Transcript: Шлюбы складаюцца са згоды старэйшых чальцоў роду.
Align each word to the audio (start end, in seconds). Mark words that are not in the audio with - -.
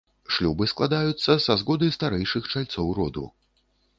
Шлюбы 0.35 0.65
складаюцца 0.71 1.35
са 1.45 1.57
згоды 1.63 1.91
старэйшых 1.97 2.51
чальцоў 2.57 2.87
роду. 3.01 3.27